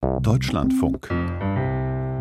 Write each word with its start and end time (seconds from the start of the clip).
Deutschlandfunk 0.00 1.08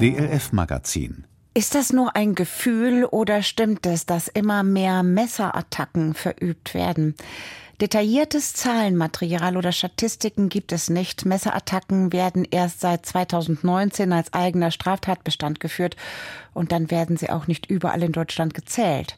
DLF 0.02 0.52
Magazin 0.52 1.27
ist 1.54 1.76
das 1.76 1.94
nur 1.94 2.16
ein 2.16 2.34
Gefühl 2.34 3.06
oder 3.06 3.44
stimmt 3.44 3.86
es, 3.86 4.06
dass 4.06 4.28
immer 4.28 4.64
mehr 4.64 5.04
Messerattacken 5.04 6.13
verübt 6.13 6.74
werden? 6.74 7.16
Detailliertes 7.79 8.54
Zahlenmaterial 8.54 9.55
oder 9.58 9.71
Statistiken 9.71 10.50
gibt 10.50 10.71
es 10.71 10.90
nicht. 10.90 11.26
Messerattacken 11.26 12.12
werden 12.12 12.46
erst 12.50 12.82
seit 12.82 13.05
2019 13.05 14.12
als 14.13 14.33
eigener 14.33 14.71
Straftatbestand 14.71 15.59
geführt 15.59 15.96
und 16.55 16.71
dann 16.71 16.89
werden 16.89 17.17
sie 17.17 17.30
auch 17.30 17.45
nicht 17.45 17.67
überall 17.67 18.02
in 18.02 18.12
Deutschland 18.12 18.55
gezählt. 18.55 19.17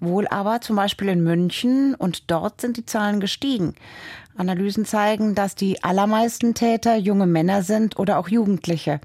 Wohl 0.00 0.26
aber 0.28 0.60
zum 0.60 0.76
Beispiel 0.76 1.08
in 1.08 1.22
München 1.22 1.94
und 1.94 2.30
dort 2.30 2.60
sind 2.60 2.76
die 2.76 2.84
Zahlen 2.84 3.20
gestiegen. 3.20 3.74
Analysen 4.36 4.84
zeigen, 4.84 5.34
dass 5.34 5.54
die 5.54 5.82
allermeisten 5.84 6.54
Täter 6.54 6.96
junge 6.96 7.26
Männer 7.26 7.62
sind 7.62 7.98
oder 7.98 8.18
auch 8.18 8.28
Jugendliche. 8.28 9.00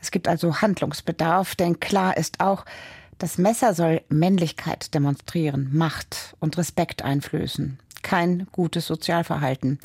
Es 0.00 0.10
gibt 0.10 0.28
also 0.28 0.60
Handlungsbedarf, 0.60 1.54
denn 1.54 1.80
klar 1.80 2.16
ist 2.16 2.40
auch, 2.40 2.64
das 3.18 3.38
Messer 3.38 3.74
soll 3.74 4.02
Männlichkeit 4.08 4.94
demonstrieren, 4.94 5.70
Macht 5.72 6.34
und 6.40 6.58
Respekt 6.58 7.02
einflößen 7.02 7.78
kein 8.04 8.46
gutes 8.52 8.86
Sozialverhalten. 8.86 9.80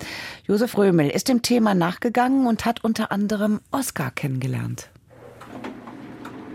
Josef 0.45 0.77
Römel 0.77 1.09
ist 1.09 1.29
dem 1.29 1.41
Thema 1.41 1.73
nachgegangen 1.73 2.45
und 2.45 2.65
hat 2.65 2.83
unter 2.83 3.11
anderem 3.11 3.61
Oskar 3.71 4.11
kennengelernt. 4.11 4.89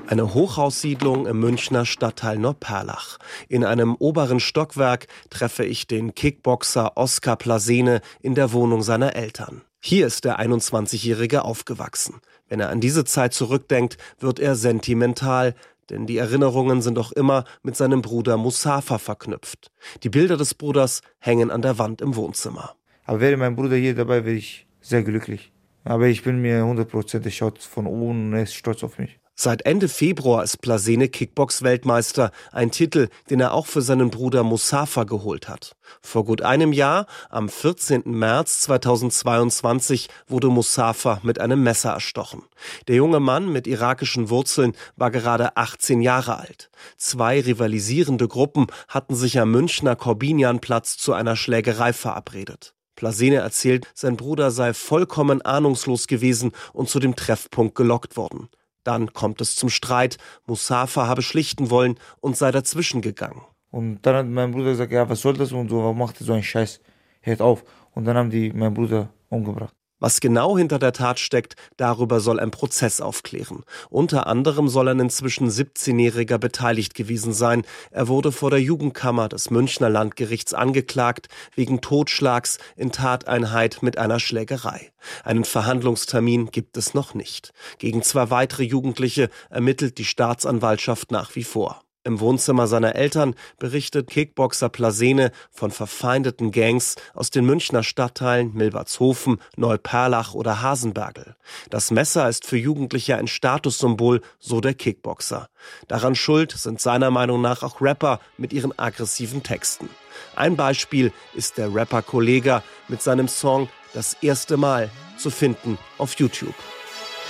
Eine 0.06 0.34
Hochhaussiedlung 0.34 1.26
im 1.26 1.40
Münchner 1.40 1.86
Stadtteil 1.86 2.38
Neuperlach. 2.38 3.18
In 3.48 3.64
einem 3.64 3.94
oberen 3.94 4.38
Stockwerk 4.38 5.06
treffe 5.30 5.64
ich 5.64 5.86
den 5.86 6.14
Kickboxer 6.14 6.96
Oskar 6.96 7.36
Plasene 7.36 8.02
in 8.20 8.34
der 8.34 8.52
Wohnung 8.52 8.82
seiner 8.82 9.16
Eltern. 9.16 9.62
Hier 9.80 10.06
ist 10.06 10.27
der 10.27 10.38
21-Jährige 10.40 11.42
aufgewachsen. 11.42 12.20
Wenn 12.48 12.60
er 12.60 12.68
an 12.68 12.80
diese 12.80 13.06
Zeit 13.06 13.32
zurückdenkt, 13.32 13.96
wird 14.18 14.40
er 14.40 14.56
sentimental, 14.56 15.54
denn 15.88 16.06
die 16.06 16.18
Erinnerungen 16.18 16.83
sind 16.83 16.98
auch 16.98 17.12
immer 17.12 17.44
mit 17.62 17.74
seinem 17.74 18.02
Bruder 18.02 18.36
Musafa 18.36 18.98
verknüpft. 18.98 19.70
Die 20.02 20.11
Bilder 20.11 20.36
des 20.36 20.55
Bruders 20.55 21.00
hängen 21.18 21.50
an 21.50 21.62
der 21.62 21.78
Wand 21.78 22.02
im 22.02 22.14
Wohnzimmer. 22.14 22.77
Aber 23.06 23.20
wäre 23.20 23.39
mein 23.39 23.56
Bruder 23.56 23.77
hier 23.77 23.94
dabei, 23.94 24.27
wäre 24.27 24.36
ich 24.36 24.66
sehr 24.83 25.02
glücklich. 25.02 25.52
Aber 25.83 26.06
ich 26.06 26.22
bin 26.22 26.42
mir 26.42 26.64
hundertprozentig 26.64 27.36
schaut 27.36 27.58
von 27.58 27.86
oben 27.86 28.27
und 28.27 28.34
er 28.34 28.42
ist 28.42 28.55
stolz 28.55 28.84
auf 28.84 28.98
mich. 28.98 29.18
Seit 29.36 29.66
Ende 29.66 29.88
Februar 29.88 30.44
ist 30.44 30.58
Plasene 30.58 31.08
Kickbox-Weltmeister, 31.08 32.30
ein 32.52 32.70
Titel, 32.70 33.08
den 33.30 33.40
er 33.40 33.52
auch 33.52 33.66
für 33.66 33.82
seinen 33.82 34.10
Bruder 34.10 34.44
Musafa 34.44 35.02
geholt 35.02 35.48
hat. 35.48 35.74
Vor 36.00 36.24
gut 36.24 36.42
einem 36.42 36.72
Jahr, 36.72 37.06
am 37.30 37.48
14. 37.48 38.02
März 38.06 38.60
2022, 38.60 40.08
wurde 40.28 40.50
Musafa 40.50 41.18
mit 41.24 41.40
einem 41.40 41.64
Messer 41.64 41.90
erstochen. 41.90 42.44
Der 42.86 42.94
junge 42.94 43.18
Mann 43.18 43.50
mit 43.50 43.66
irakischen 43.66 44.30
Wurzeln 44.30 44.77
war 44.94 45.10
gerade 45.10 45.56
18 45.56 46.00
Jahre 46.00 46.38
alt. 46.38 46.70
Zwei 46.96 47.40
rivalisierende 47.40 48.28
Gruppen 48.28 48.68
hatten 48.86 49.16
sich 49.16 49.40
am 49.40 49.50
Münchner 49.50 49.96
Corbinianplatz 49.96 50.96
zu 50.96 51.12
einer 51.12 51.34
Schlägerei 51.34 51.92
verabredet. 51.92 52.72
Plasene 52.94 53.36
erzählt, 53.36 53.88
sein 53.94 54.16
Bruder 54.16 54.52
sei 54.52 54.72
vollkommen 54.74 55.42
ahnungslos 55.42 56.06
gewesen 56.06 56.52
und 56.72 56.88
zu 56.88 57.00
dem 57.00 57.16
Treffpunkt 57.16 57.74
gelockt 57.74 58.16
worden. 58.16 58.48
Dann 58.84 59.12
kommt 59.12 59.40
es 59.40 59.56
zum 59.56 59.68
Streit. 59.68 60.18
Musafa 60.46 61.06
habe 61.06 61.22
schlichten 61.22 61.70
wollen 61.70 61.98
und 62.20 62.36
sei 62.36 62.50
dazwischen 62.52 63.00
gegangen. 63.00 63.42
Und 63.70 64.02
dann 64.02 64.14
hat 64.14 64.27
mein 64.27 64.52
Bruder 64.52 64.70
gesagt, 64.70 64.92
ja, 64.92 65.08
was 65.08 65.20
soll 65.20 65.34
das 65.34 65.50
und 65.50 65.68
so, 65.68 65.78
warum 65.78 65.98
macht 65.98 66.20
er 66.20 66.27
so 66.27 66.32
einen 66.32 66.42
Scheiß? 66.44 66.80
Hört 67.22 67.40
auf. 67.40 67.64
Und 67.92 68.05
dann 68.05 68.16
haben 68.16 68.30
die 68.30 68.52
meinen 68.52 68.74
Bruder 68.74 69.08
umgebracht. 69.30 69.74
Was 70.00 70.20
genau 70.20 70.59
hinter 70.59 70.78
der 70.78 70.92
Tat 70.92 71.20
steckt, 71.20 71.55
darüber 71.77 72.20
soll 72.20 72.41
ein 72.41 72.50
Prozess 72.50 73.00
aufklären. 73.00 73.64
Unter 73.91 74.27
anderem 74.27 74.69
soll 74.69 74.89
ein 74.89 75.01
inzwischen 75.01 75.48
17-Jähriger 75.48 76.39
beteiligt 76.39 76.95
gewesen 76.95 77.33
sein. 77.33 77.62
Er 77.91 78.09
wurde 78.09 78.33
vor 78.33 78.51
der 78.51 78.61
Jugendkammer 78.61 79.28
des 79.28 79.51
Münchner 79.51 79.89
Landgerichts 79.89 80.52
angeklagt 80.52 81.29
wegen 81.55 81.80
Totschlags 81.80 82.58
in 82.77 82.92
Tateinheit 82.92 83.83
mit 83.83 83.96
einer 83.96 84.20
Schlägerei. 84.20 84.91
Einen 85.23 85.45
Verhandlungstermin 85.45 86.51
gibt 86.51 86.77
es 86.77 86.95
noch 86.95 87.14
nicht. 87.14 87.52
Gegen 87.79 88.02
zwei 88.02 88.30
weitere 88.30 88.64
Jugendliche 88.64 89.30
ermittelt 89.48 89.98
die 89.98 90.05
Staatsanwaltschaft 90.05 91.13
nach 91.13 91.36
wie 91.36 91.45
vor. 91.45 91.85
Im 92.07 92.20
Wohnzimmer 92.20 92.67
seiner 92.67 92.97
Eltern 92.97 93.35
berichtet 93.59 94.11
Kickboxer 94.11 94.69
Plasene 94.69 95.33
von 95.51 95.70
verfeindeten 95.70 96.53
Gangs 96.53 96.97
aus 97.15 97.31
den 97.31 97.47
Münchner 97.47 97.83
Stadtteilen 97.83 98.53
Milbertshofen, 98.53 99.41
Neuperlach 99.57 100.35
oder 100.35 100.61
Hasenbergel. 100.61 101.35
Das 101.70 101.91
Messer 101.91 102.29
ist 102.29 102.45
für 102.47 102.59
Jugendliche 102.59 103.17
ein 103.17 103.27
Statussymbol, 103.27 104.20
so 104.39 104.61
der 104.61 104.75
Kickboxer. 104.75 105.48
Daran 105.89 106.15
schuld 106.15 106.53
sind 106.53 106.79
seiner 106.79 107.11
Meinung 107.11 107.41
nach 107.41 107.63
auch 107.63 107.81
Rapper 107.81 108.21
mit 108.36 108.53
ihren 108.53 108.79
aggressiven 108.79 109.42
Texten. 109.42 109.89
Ein 110.36 110.57
Beispiel 110.57 111.11
ist 111.35 111.57
der 111.57 111.75
Rapper 111.75 112.03
Kollega 112.03 112.63
mit 112.86 113.01
seinem 113.01 113.29
Song 113.29 113.71
Das 113.95 114.15
erste 114.21 114.59
Mal 114.59 114.91
zu 115.17 115.31
finden 115.31 115.79
auf 115.97 116.15
YouTube. 116.17 116.55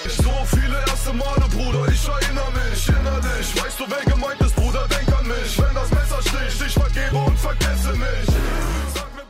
So 0.09 0.31
viele 0.47 0.79
erste 0.89 1.13
Male, 1.13 1.45
Bruder, 1.51 1.87
ich 1.89 2.09
erinnere 2.09 2.53
mich 2.53 2.89
innerlich. 2.89 3.63
Weißt 3.63 3.81
du, 3.81 3.85
wer 3.89 4.14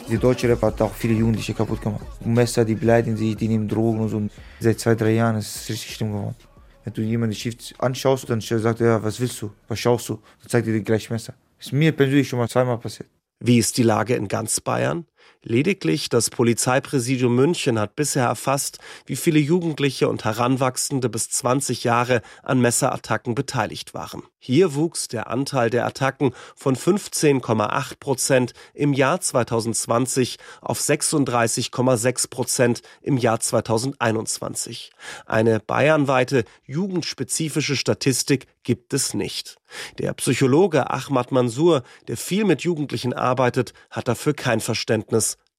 Die 0.08 0.18
deutsche 0.18 0.48
Rap 0.48 0.60
hat 0.60 0.82
auch 0.82 0.92
viele 0.92 1.14
Jugendliche 1.14 1.54
kaputt 1.54 1.80
gemacht. 1.80 2.04
Messer, 2.24 2.64
die 2.64 2.74
beleidigen 2.74 3.16
sich, 3.16 3.36
die 3.36 3.48
nehmen 3.48 3.66
Drogen 3.66 4.00
und 4.00 4.08
so. 4.08 4.22
Seit 4.60 4.78
zwei, 4.78 4.94
drei 4.94 5.12
Jahren 5.12 5.36
ist 5.36 5.56
es 5.56 5.68
richtig 5.70 5.94
schlimm 5.94 6.12
geworden. 6.12 6.36
Wenn 6.84 6.92
du 6.92 7.00
jemanden 7.00 7.34
schief 7.34 7.56
anschaust, 7.78 8.28
dann 8.28 8.40
sagt 8.42 8.80
er, 8.82 8.86
ja, 8.86 9.02
was 9.02 9.18
willst 9.18 9.40
du? 9.40 9.50
Was 9.66 9.78
schaust 9.78 10.08
du? 10.10 10.20
Dann 10.42 10.50
zeigt 10.50 10.66
er 10.66 10.74
dir 10.74 10.82
gleich 10.82 11.08
Messer. 11.08 11.32
Ist 11.58 11.72
mir 11.72 11.92
persönlich 11.92 12.28
schon 12.28 12.38
mal 12.38 12.48
zweimal 12.48 12.76
passiert. 12.76 13.08
Wie 13.40 13.58
ist 13.58 13.78
die 13.78 13.82
Lage 13.82 14.14
in 14.14 14.28
ganz 14.28 14.60
Bayern? 14.60 15.06
Lediglich 15.46 16.08
das 16.08 16.30
Polizeipräsidium 16.30 17.34
München 17.34 17.78
hat 17.78 17.96
bisher 17.96 18.24
erfasst, 18.24 18.78
wie 19.04 19.16
viele 19.16 19.38
Jugendliche 19.38 20.08
und 20.08 20.24
Heranwachsende 20.24 21.10
bis 21.10 21.28
20 21.28 21.84
Jahre 21.84 22.22
an 22.42 22.60
Messerattacken 22.60 23.34
beteiligt 23.34 23.92
waren. 23.92 24.22
Hier 24.38 24.74
wuchs 24.74 25.08
der 25.08 25.28
Anteil 25.28 25.68
der 25.68 25.86
Attacken 25.86 26.34
von 26.56 26.76
15,8 26.76 27.98
Prozent 28.00 28.52
im 28.72 28.94
Jahr 28.94 29.20
2020 29.20 30.38
auf 30.62 30.80
36,6 30.80 32.30
Prozent 32.30 32.82
im 33.02 33.18
Jahr 33.18 33.40
2021. 33.40 34.92
Eine 35.26 35.60
bayernweite 35.60 36.44
jugendspezifische 36.64 37.76
Statistik 37.76 38.46
gibt 38.62 38.94
es 38.94 39.14
nicht. 39.14 39.56
Der 39.98 40.12
Psychologe 40.14 40.90
Ahmad 40.90 41.32
Mansour, 41.32 41.82
der 42.08 42.16
viel 42.16 42.44
mit 42.44 42.62
Jugendlichen 42.62 43.12
arbeitet, 43.12 43.72
hat 43.90 44.08
dafür 44.08 44.34
kein 44.34 44.60
Verständnis 44.60 45.13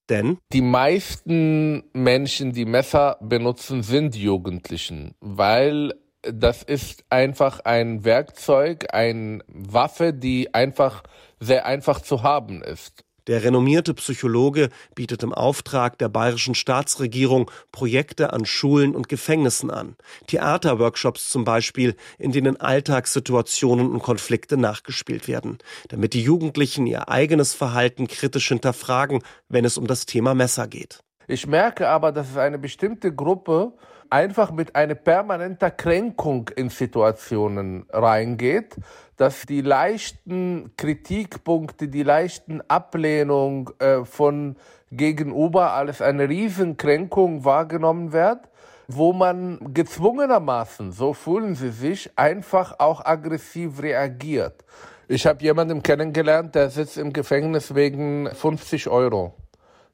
denn 0.10 0.38
die 0.54 0.62
meisten 0.62 1.84
Menschen, 1.94 2.54
die 2.54 2.66
Messer 2.66 3.18
benutzen, 3.22 3.82
sind 3.84 4.16
Jugendlichen, 4.16 5.16
weil 5.20 5.94
das 6.22 6.64
ist 6.64 7.06
einfach 7.10 7.60
ein 7.62 8.04
Werkzeug, 8.04 8.88
eine 8.94 9.40
Waffe, 9.48 10.14
die 10.14 10.54
einfach 10.54 11.04
sehr 11.40 11.66
einfach 11.66 12.02
zu 12.02 12.24
haben 12.24 12.62
ist. 12.64 13.04
Der 13.28 13.44
renommierte 13.44 13.94
Psychologe 13.96 14.70
bietet 14.94 15.24
im 15.24 15.34
Auftrag 15.34 15.98
der 15.98 16.10
bayerischen 16.10 16.56
Staatsregierung 16.56 17.50
Projekte 17.72 18.34
an 18.34 18.46
Schulen 18.46 18.96
und 18.96 19.10
Gefängnissen 19.10 19.72
an. 19.72 19.96
Theaterworkshops 20.28 21.30
zum 21.30 21.44
Beispiel, 21.44 21.96
in 22.20 22.32
denen 22.32 22.60
Alltagssituationen 22.60 23.92
und 23.92 24.04
Konflikte 24.04 24.58
nachgespielt 24.58 25.28
werden, 25.28 25.58
damit 25.90 26.14
die 26.14 26.22
Jugendlichen 26.22 26.86
ihr 26.86 27.10
eigenes 27.10 27.54
Verhalten 27.54 28.08
kritisch 28.08 28.48
hinterfragen, 28.50 29.24
wenn 29.50 29.66
es 29.66 29.78
um 29.78 29.88
das 29.88 30.06
Thema 30.06 30.36
Messer 30.36 30.68
geht. 30.68 31.00
Ich 31.28 31.48
merke 31.48 31.88
aber, 31.88 32.12
dass 32.12 32.30
es 32.30 32.38
eine 32.38 32.60
bestimmte 32.60 33.14
Gruppe 33.14 33.74
einfach 34.10 34.52
mit 34.52 34.76
einer 34.76 34.96
permanenten 34.96 35.76
Kränkung 35.76 36.50
in 36.56 36.70
Situationen 36.70 37.86
reingeht, 37.90 38.76
dass 39.18 39.46
die 39.46 39.62
leichten 39.62 40.72
Kritikpunkte, 40.78 41.88
die 41.88 42.04
leichten 42.04 42.62
Ablehnung 42.68 43.72
äh, 43.80 44.06
von 44.06 44.56
gegenüber 44.92 45.74
als 45.74 46.02
eine 46.02 46.30
Riesenkränkung 46.30 47.44
wahrgenommen 47.44 48.12
wird, 48.14 48.50
wo 48.88 49.14
man 49.14 49.74
gezwungenermaßen, 49.74 50.92
so 50.92 51.14
fühlen 51.14 51.56
sie 51.56 51.72
sich, 51.72 52.12
einfach 52.18 52.80
auch 52.80 53.04
aggressiv 53.04 53.82
reagiert. 53.82 54.64
Ich 55.08 55.26
habe 55.26 55.44
jemanden 55.44 55.84
kennengelernt, 55.84 56.56
der 56.56 56.70
sitzt 56.70 56.98
im 56.98 57.14
Gefängnis 57.14 57.76
wegen 57.76 58.30
50 58.32 58.88
Euro. 58.88 59.34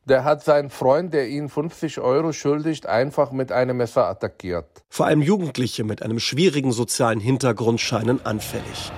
Der 0.06 0.24
hat 0.24 0.44
seinen 0.44 0.72
Freund, 0.72 1.14
der 1.14 1.30
ihn 1.30 1.48
50 1.48 2.00
Euro 2.00 2.34
schuldigt, 2.34 2.88
einfach 2.88 3.32
mit 3.32 3.52
einem 3.52 3.78
Messer 3.78 4.08
attackiert. 4.08 4.66
Vor 4.90 5.06
allem 5.06 5.22
Jugendliche 5.22 5.84
mit 5.84 6.02
einem 6.02 6.20
schwierigen 6.20 6.72
sozialen 6.72 7.20
Hintergrund 7.20 7.80
scheinen 7.80 8.26
anfällig. 8.26 8.92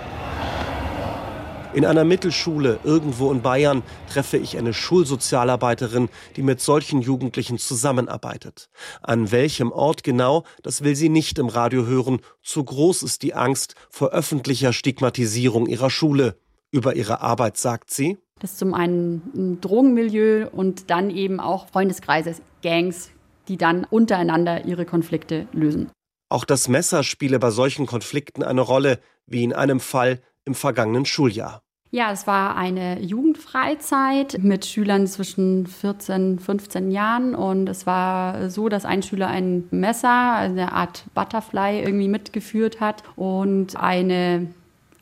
In 1.74 1.86
einer 1.86 2.06
Mittelschule 2.06 2.80
irgendwo 2.84 3.32
in 3.32 3.42
Bayern 3.42 3.82
treffe 4.08 4.38
ich 4.38 4.58
eine 4.58 4.74
Schulsozialarbeiterin, 4.74 6.08
die 6.36 6.44
mit 6.44 6.62
solchen 6.62 7.02
Jugendlichen 7.02 7.58
zusammenarbeitet. 7.58 8.70
An 9.02 9.32
welchem 9.32 9.72
Ort 9.72 10.04
genau, 10.04 10.44
das 10.62 10.84
will 10.84 10.96
sie 10.96 11.10
nicht 11.10 11.40
im 11.40 11.50
Radio 11.50 11.86
hören. 11.86 12.22
Zu 12.44 12.64
groß 12.64 13.02
ist 13.02 13.24
die 13.24 13.34
Angst 13.34 13.74
vor 13.90 14.10
öffentlicher 14.10 14.72
Stigmatisierung 14.72 15.66
ihrer 15.66 15.90
Schule. 15.90 16.38
Über 16.70 16.96
ihre 16.96 17.22
Arbeit 17.22 17.58
sagt 17.58 17.90
sie. 17.90 18.20
Das 18.40 18.52
ist 18.52 18.60
zum 18.60 18.74
einen 18.74 19.22
ein 19.36 19.62
Drogenmilieu 19.62 20.48
und 20.52 20.90
dann 20.90 21.10
eben 21.10 21.40
auch 21.40 21.68
Freundeskreise, 21.70 22.36
Gangs, 22.62 23.12
die 23.48 23.58
dann 23.58 23.86
untereinander 23.86 24.66
ihre 24.66 24.86
Konflikte 24.86 25.48
lösen. 25.54 25.90
Auch 26.30 26.46
das 26.46 26.68
Messer 26.68 27.04
spiele 27.04 27.40
bei 27.40 27.52
solchen 27.52 27.86
Konflikten 27.86 28.44
eine 28.44 28.62
Rolle, 28.62 29.00
wie 29.28 29.44
in 29.44 29.54
einem 29.54 29.80
Fall 29.80 30.22
im 30.46 30.56
vergangenen 30.56 31.06
Schuljahr. 31.06 31.62
Ja, 31.92 32.12
es 32.12 32.26
war 32.26 32.58
eine 32.58 33.00
Jugendfreizeit 33.02 34.40
mit 34.42 34.66
Schülern 34.66 35.06
zwischen 35.06 35.68
14, 35.68 36.40
15 36.40 36.90
Jahren 36.90 37.36
und 37.36 37.70
es 37.70 37.86
war 37.86 38.50
so, 38.50 38.68
dass 38.68 38.84
ein 38.84 39.04
Schüler 39.04 39.28
ein 39.28 39.66
Messer, 39.70 40.34
eine 40.34 40.72
Art 40.72 41.04
Butterfly 41.14 41.84
irgendwie 41.84 42.08
mitgeführt 42.08 42.82
hat 42.82 43.04
und 43.16 43.76
eine 43.76 44.48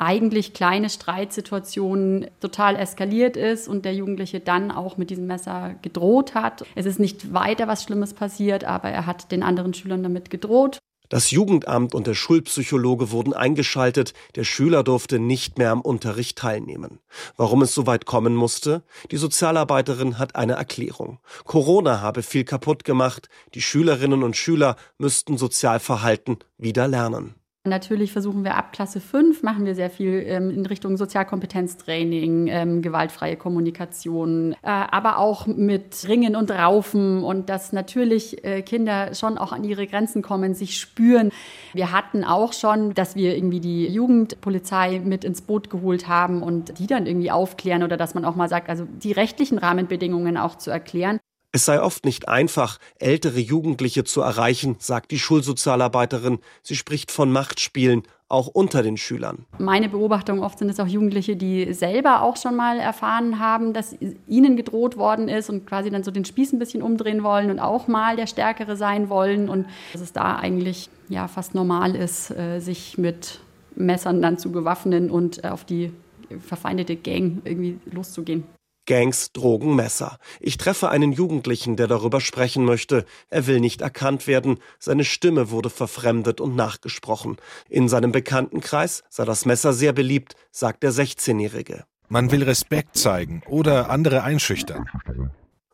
eigentlich 0.02 0.54
kleine 0.54 0.90
Streitsituation 0.90 2.26
total 2.40 2.76
eskaliert 2.76 3.38
ist 3.38 3.68
und 3.68 3.86
der 3.86 3.94
Jugendliche 3.94 4.40
dann 4.40 4.72
auch 4.72 4.98
mit 4.98 5.12
diesem 5.12 5.28
Messer 5.28 5.76
gedroht 5.84 6.34
hat. 6.34 6.66
Es 6.74 6.88
ist 6.88 7.00
nicht 7.00 7.34
weiter 7.34 7.68
was 7.68 7.84
Schlimmes 7.84 8.16
passiert, 8.16 8.64
aber 8.64 8.90
er 8.90 9.06
hat 9.06 9.32
den 9.32 9.44
anderen 9.44 9.76
Schülern 9.76 10.02
damit 10.02 10.32
gedroht. 10.32 10.80
Das 11.08 11.30
Jugendamt 11.30 11.94
und 11.94 12.08
der 12.08 12.14
Schulpsychologe 12.14 13.12
wurden 13.12 13.34
eingeschaltet, 13.34 14.14
der 14.36 14.46
Schüler 14.46 14.82
durfte 14.82 15.20
nicht 15.20 15.58
mehr 15.58 15.72
am 15.72 15.82
Unterricht 15.82 16.38
teilnehmen. 16.38 17.00
Warum 17.36 17.62
es 17.62 17.74
so 17.74 17.86
weit 17.86 18.06
kommen 18.06 18.34
musste? 18.34 18.84
Die 19.12 19.18
Sozialarbeiterin 19.18 20.18
hat 20.18 20.36
eine 20.36 20.54
Erklärung. 20.54 21.20
Corona 21.44 22.00
habe 22.00 22.24
viel 22.24 22.46
kaputt 22.46 22.86
gemacht, 22.86 23.28
die 23.54 23.62
Schülerinnen 23.62 24.24
und 24.24 24.38
Schüler 24.38 24.78
müssten 24.98 25.38
Sozialverhalten 25.38 26.38
wieder 26.58 26.88
lernen. 26.88 27.36
Natürlich 27.64 28.12
versuchen 28.12 28.44
wir 28.44 28.56
ab 28.56 28.74
Klasse 28.74 29.00
5, 29.00 29.44
machen 29.44 29.66
wir 29.66 29.76
sehr 29.76 29.92
viel 29.92 30.24
ähm, 30.26 30.50
in 30.50 30.66
Richtung 30.66 30.98
Sozialkompetenztraining, 30.98 32.48
ähm, 32.48 32.82
gewaltfreie 32.82 33.38
Kommunikation, 33.38 34.54
äh, 34.54 34.58
aber 34.64 35.20
auch 35.20 35.46
mit 35.46 36.08
Ringen 36.08 36.36
und 36.36 36.50
Raufen 36.50 37.24
und 37.24 37.50
dass 37.50 37.72
natürlich 37.72 38.44
äh, 38.44 38.64
Kinder 38.64 39.14
schon 39.14 39.38
auch 39.38 39.52
an 39.52 39.64
ihre 39.64 39.86
Grenzen 39.86 40.24
kommen, 40.24 40.56
sich 40.56 40.80
spüren. 40.80 41.30
Wir 41.74 41.92
hatten 41.92 42.24
auch 42.24 42.54
schon, 42.54 42.96
dass 42.96 43.16
wir 43.16 43.36
irgendwie 43.36 43.60
die 43.60 43.86
Jugendpolizei 43.90 45.00
mit 45.00 45.24
ins 45.24 45.44
Boot 45.44 45.70
geholt 45.70 46.08
haben 46.08 46.42
und 46.42 46.80
die 46.80 46.88
dann 46.88 47.06
irgendwie 47.06 47.30
aufklären 47.30 47.84
oder 47.84 47.96
dass 47.96 48.16
man 48.16 48.26
auch 48.26 48.36
mal 48.36 48.50
sagt, 48.50 48.70
also 48.70 48.86
die 48.86 49.12
rechtlichen 49.12 49.60
Rahmenbedingungen 49.60 50.36
auch 50.36 50.58
zu 50.58 50.72
erklären. 50.72 51.20
Es 51.54 51.66
sei 51.66 51.82
oft 51.82 52.06
nicht 52.06 52.30
einfach, 52.30 52.78
ältere 52.98 53.40
Jugendliche 53.40 54.06
zu 54.06 54.22
erreichen, 54.22 54.78
sagt 54.80 55.12
die 55.12 55.20
Schulsozialarbeiterin. 55.20 56.40
Sie 56.64 56.78
spricht 56.78 57.12
von 57.12 57.30
Machtspielen, 57.30 58.04
auch 58.30 58.48
unter 58.48 58.82
den 58.82 58.96
Schülern. 58.96 59.46
Meine 59.60 59.90
Beobachtung 59.90 60.42
oft 60.42 60.60
sind 60.60 60.70
es 60.70 60.80
auch 60.80 60.88
Jugendliche, 60.88 61.36
die 61.36 61.74
selber 61.74 62.22
auch 62.22 62.38
schon 62.38 62.56
mal 62.56 62.80
erfahren 62.80 63.40
haben, 63.40 63.74
dass 63.74 63.94
ihnen 64.28 64.56
gedroht 64.56 64.96
worden 64.96 65.28
ist 65.28 65.50
und 65.50 65.68
quasi 65.68 65.90
dann 65.90 66.04
so 66.04 66.12
den 66.12 66.24
Spieß 66.24 66.54
ein 66.54 66.60
bisschen 66.60 66.82
umdrehen 66.82 67.24
wollen 67.24 67.52
und 67.52 67.60
auch 67.60 67.90
mal 67.90 68.16
der 68.16 68.28
Stärkere 68.28 68.78
sein 68.78 69.10
wollen 69.10 69.50
und 69.50 69.68
dass 69.92 70.02
es 70.02 70.14
da 70.14 70.38
eigentlich 70.38 70.90
ja 71.10 71.28
fast 71.28 71.54
normal 71.54 71.96
ist, 71.96 72.32
äh, 72.32 72.60
sich 72.60 72.98
mit 72.98 73.42
Messern 73.76 74.22
dann 74.22 74.38
zu 74.38 74.52
bewaffnen 74.52 75.12
und 75.12 75.44
auf 75.44 75.66
die 75.66 75.92
verfeindete 76.40 76.96
Gang 76.96 77.42
irgendwie 77.44 77.78
loszugehen. 77.92 78.46
Gangs, 78.86 79.32
Drogen, 79.32 79.76
Messer. 79.76 80.18
Ich 80.40 80.58
treffe 80.58 80.90
einen 80.90 81.12
Jugendlichen, 81.12 81.76
der 81.76 81.88
darüber 81.88 82.22
sprechen 82.22 82.66
möchte. 82.66 83.06
Er 83.30 83.48
will 83.48 83.60
nicht 83.60 83.82
erkannt 83.82 84.28
werden. 84.28 84.60
Seine 84.80 85.06
Stimme 85.06 85.52
wurde 85.52 85.70
verfremdet 85.70 86.42
und 86.42 86.56
nachgesprochen. 86.56 87.38
In 87.70 87.90
seinem 87.90 88.12
Bekanntenkreis 88.12 89.04
sei 89.10 89.26
das 89.26 89.46
Messer 89.46 89.74
sehr 89.74 89.94
beliebt, 89.94 90.36
sagt 90.52 90.84
der 90.84 90.92
16-Jährige. 90.92 91.86
Man 92.10 92.32
will 92.32 92.44
Respekt 92.44 92.98
zeigen 92.98 93.42
oder 93.48 93.90
andere 93.90 94.24
einschüchtern. 94.24 94.86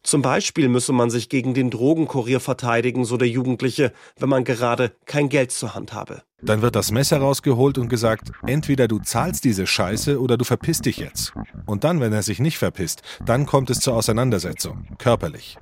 Zum 0.07 0.21
Beispiel 0.21 0.69
müsse 0.69 0.93
man 0.93 1.09
sich 1.09 1.27
gegen 1.27 1.53
den 1.53 1.69
Drogenkurier 1.69 2.39
verteidigen, 2.39 3.03
so 3.03 3.17
der 3.17 3.27
Jugendliche, 3.27 3.91
wenn 4.17 4.29
man 4.29 4.45
gerade 4.45 4.93
kein 5.03 5.27
Geld 5.27 5.51
zur 5.51 5.75
Hand 5.75 5.91
habe. 5.91 6.21
Dann 6.41 6.61
wird 6.61 6.77
das 6.77 6.93
Messer 6.93 7.17
rausgeholt 7.17 7.77
und 7.77 7.89
gesagt, 7.89 8.31
entweder 8.45 8.87
du 8.87 8.99
zahlst 8.99 9.43
diese 9.43 9.67
Scheiße 9.67 10.21
oder 10.21 10.37
du 10.37 10.45
verpisst 10.45 10.85
dich 10.85 10.95
jetzt. 10.95 11.33
Und 11.65 11.83
dann, 11.83 11.99
wenn 11.99 12.13
er 12.13 12.23
sich 12.23 12.39
nicht 12.39 12.57
verpisst, 12.57 13.01
dann 13.25 13.45
kommt 13.45 13.69
es 13.69 13.81
zur 13.81 13.95
Auseinandersetzung, 13.95 14.87
körperlich. 14.97 15.57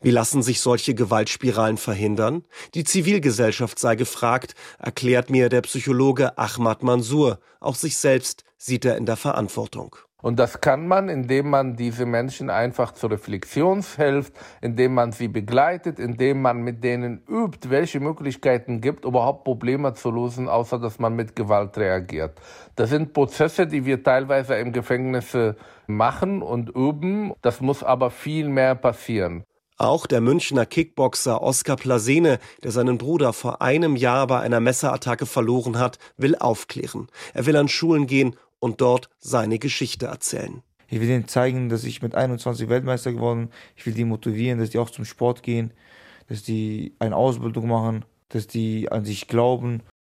Wie 0.00 0.12
lassen 0.12 0.42
sich 0.42 0.62
solche 0.62 0.94
Gewaltspiralen 0.94 1.76
verhindern? 1.76 2.44
Die 2.72 2.84
Zivilgesellschaft 2.84 3.78
sei 3.78 3.96
gefragt, 3.96 4.54
erklärt 4.78 5.28
mir 5.28 5.50
der 5.50 5.60
Psychologe 5.60 6.38
Ahmad 6.38 6.82
Mansour. 6.82 7.38
Auch 7.60 7.74
sich 7.74 7.98
selbst 7.98 8.44
sieht 8.56 8.86
er 8.86 8.96
in 8.96 9.04
der 9.04 9.16
Verantwortung. 9.16 9.94
Und 10.20 10.40
das 10.40 10.60
kann 10.60 10.88
man, 10.88 11.08
indem 11.08 11.48
man 11.48 11.76
diese 11.76 12.04
Menschen 12.04 12.50
einfach 12.50 12.90
zur 12.90 13.12
Reflexion 13.12 13.84
hilft, 13.96 14.32
indem 14.60 14.94
man 14.94 15.12
sie 15.12 15.28
begleitet, 15.28 16.00
indem 16.00 16.42
man 16.42 16.62
mit 16.62 16.82
denen 16.82 17.22
übt, 17.28 17.70
welche 17.70 18.00
Möglichkeiten 18.00 18.80
gibt, 18.80 19.04
überhaupt 19.04 19.44
Probleme 19.44 19.94
zu 19.94 20.10
lösen, 20.10 20.48
außer 20.48 20.80
dass 20.80 20.98
man 20.98 21.14
mit 21.14 21.36
Gewalt 21.36 21.78
reagiert. 21.78 22.40
Das 22.74 22.90
sind 22.90 23.12
Prozesse, 23.12 23.68
die 23.68 23.84
wir 23.84 24.02
teilweise 24.02 24.56
im 24.56 24.72
Gefängnis 24.72 25.36
machen 25.86 26.42
und 26.42 26.68
üben. 26.70 27.32
Das 27.40 27.60
muss 27.60 27.84
aber 27.84 28.10
viel 28.10 28.48
mehr 28.48 28.74
passieren. 28.74 29.44
Auch 29.80 30.08
der 30.08 30.20
Münchner 30.20 30.66
Kickboxer 30.66 31.40
Oskar 31.40 31.76
Plasene, 31.76 32.40
der 32.64 32.72
seinen 32.72 32.98
Bruder 32.98 33.32
vor 33.32 33.62
einem 33.62 33.94
Jahr 33.94 34.26
bei 34.26 34.40
einer 34.40 34.58
Messerattacke 34.58 35.24
verloren 35.24 35.78
hat, 35.78 36.00
will 36.16 36.34
aufklären. 36.34 37.06
Er 37.32 37.46
will 37.46 37.54
an 37.54 37.68
Schulen 37.68 38.08
gehen 38.08 38.34
und 38.60 38.80
dort 38.80 39.10
seine 39.18 39.58
Geschichte 39.58 40.06
erzählen. 40.06 40.62
Ich 40.88 41.00
will 41.00 41.08
ihnen 41.08 41.28
zeigen, 41.28 41.68
dass 41.68 41.84
ich 41.84 42.02
mit 42.02 42.14
21 42.14 42.68
Weltmeister 42.68 43.12
geworden 43.12 43.46
bin. 43.46 43.54
Ich 43.76 43.86
will 43.86 43.94
die 43.94 44.04
motivieren, 44.04 44.58
dass 44.58 44.70
die 44.70 44.78
auch 44.78 44.90
zum 44.90 45.04
Sport 45.04 45.42
gehen, 45.42 45.72
dass 46.28 46.42
die 46.42 46.94
eine 46.98 47.16
Ausbildung 47.16 47.68
machen, 47.68 48.04
dass 48.30 48.46
die 48.46 48.90
an 48.90 49.04
sich 49.04 49.28
glauben 49.28 49.82